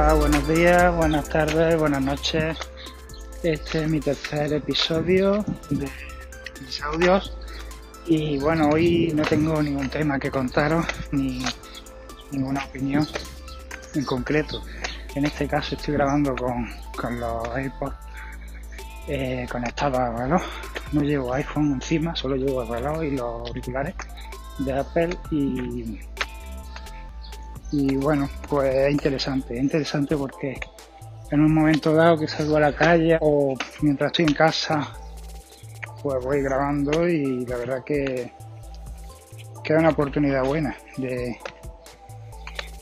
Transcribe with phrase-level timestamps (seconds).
[0.00, 2.56] Buenos días, buenas tardes, buenas noches.
[3.42, 5.90] Este es mi tercer episodio de
[6.64, 7.36] mis audios.
[8.06, 11.44] Y bueno, hoy no tengo ningún tema que contaros, ni
[12.30, 13.06] ninguna opinión
[13.94, 14.62] en concreto.
[15.14, 17.96] En este caso estoy grabando con, los AirPods
[19.06, 20.42] eh, conectados al reloj.
[20.92, 23.94] No llevo iPhone encima, solo llevo el reloj y los auriculares
[24.60, 26.00] de Apple y
[27.72, 30.58] y bueno, pues es interesante, es interesante porque
[31.30, 34.92] en un momento dado que salgo a la calle o mientras estoy en casa,
[36.02, 38.32] pues voy grabando y la verdad que,
[39.62, 41.38] que es una oportunidad buena de,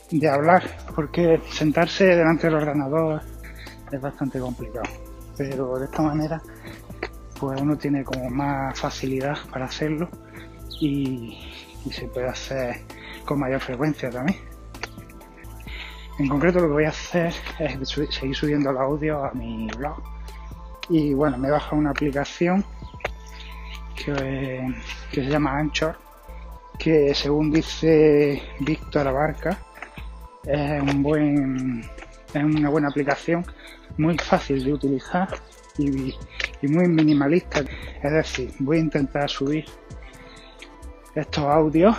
[0.09, 0.63] de hablar,
[0.95, 3.21] porque sentarse delante del ordenador
[3.91, 4.89] es bastante complicado,
[5.37, 6.41] pero de esta manera
[7.39, 10.09] pues uno tiene como más facilidad para hacerlo
[10.81, 11.37] y,
[11.85, 12.81] y se puede hacer
[13.25, 14.48] con mayor frecuencia también.
[16.19, 20.03] En concreto lo que voy a hacer es seguir subiendo el audio a mi blog.
[20.89, 22.65] Y bueno, me he bajado una aplicación
[23.95, 24.75] que,
[25.13, 25.95] se llama Anchor,
[26.77, 29.57] que según dice Víctor Abarca,
[30.43, 31.89] es un buen
[32.33, 33.45] es una buena aplicación,
[33.97, 35.29] muy fácil de utilizar
[35.77, 36.13] y,
[36.63, 37.61] muy minimalista.
[38.03, 39.63] Es decir, voy a intentar subir
[41.15, 41.95] estos audios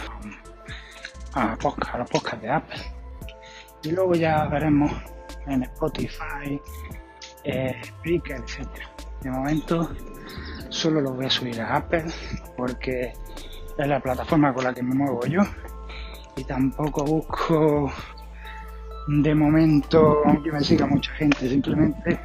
[1.32, 2.99] a, a los podcasts de Apple
[3.82, 4.90] y luego ya veremos
[5.46, 6.60] en Spotify,
[7.44, 8.68] eh, Spreaker, etc.
[9.22, 9.90] De momento
[10.68, 12.06] solo lo voy a subir a Apple
[12.56, 13.12] porque
[13.78, 15.42] es la plataforma con la que me muevo yo
[16.36, 17.92] y tampoco busco
[19.08, 22.20] de momento que me siga mucha gente, simplemente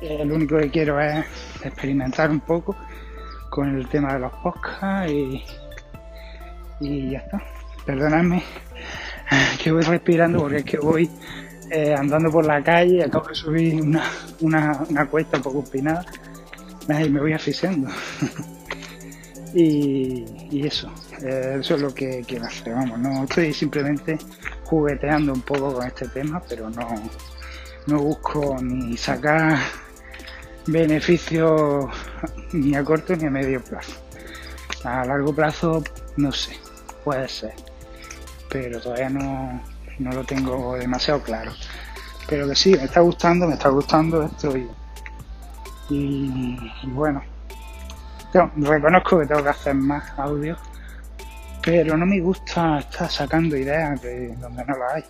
[0.00, 1.24] eh, lo único que quiero es
[1.64, 2.76] experimentar un poco
[3.50, 5.44] con el tema de los podcasts y,
[6.80, 7.42] y ya está.
[7.84, 8.42] Perdonadme
[9.62, 11.10] que voy respirando porque es que voy
[11.70, 14.04] eh, andando por la calle, acabo de subir una,
[14.40, 16.04] una, una cuesta un poco empinada
[17.04, 17.90] y me voy asfixiando.
[19.54, 20.90] y, y, eso,
[21.22, 24.18] eh, eso es lo que quiero hacer, vamos, no estoy simplemente
[24.64, 26.88] jugueteando un poco con este tema, pero no,
[27.86, 29.58] no busco ni sacar
[30.66, 31.86] beneficios
[32.52, 33.92] ni a corto ni a medio plazo.
[34.84, 35.82] A largo plazo,
[36.16, 36.56] no sé,
[37.04, 37.67] puede ser
[38.50, 39.60] pero todavía no,
[39.98, 41.52] lo tengo demasiado claro.
[42.28, 44.52] Pero que sí, me está gustando, me está gustando esto
[45.90, 47.22] y, bueno,
[48.56, 50.56] reconozco que tengo que hacer más audio,
[51.62, 55.04] pero no me gusta estar sacando ideas de donde no las hay.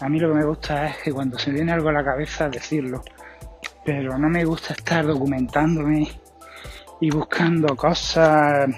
[0.00, 2.48] A mí lo que me gusta es que cuando se viene algo a la cabeza
[2.48, 3.04] decirlo,
[3.84, 6.08] pero no me gusta estar documentándome
[7.00, 8.68] y buscando cosas,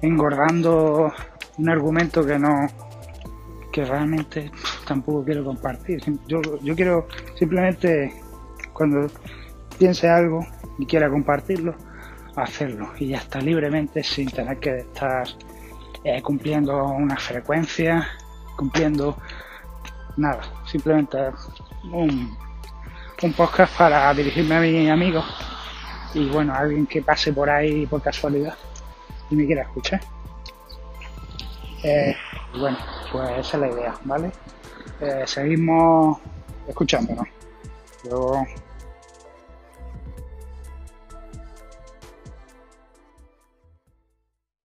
[0.00, 1.12] engordando
[1.60, 2.66] un argumento que no,
[3.70, 4.50] que realmente
[4.86, 6.02] tampoco quiero compartir.
[6.26, 7.06] Yo, yo quiero
[7.38, 8.12] simplemente
[8.72, 9.06] cuando
[9.78, 10.40] piense algo
[10.78, 11.74] y quiera compartirlo,
[12.36, 15.26] hacerlo y ya está libremente sin tener que estar
[16.04, 18.08] eh, cumpliendo una frecuencia,
[18.56, 19.18] cumpliendo
[20.16, 21.18] nada, simplemente
[21.92, 22.36] un,
[23.22, 25.24] un podcast para dirigirme a mis amigos
[26.14, 28.54] y bueno, alguien que pase por ahí por casualidad
[29.30, 30.00] y me quiera escuchar.
[31.82, 32.14] Eh,
[32.58, 32.76] bueno,
[33.12, 34.30] pues esa es la idea, ¿vale?
[35.00, 36.18] Eh, seguimos
[36.68, 37.26] escuchándonos.
[38.04, 38.46] Luego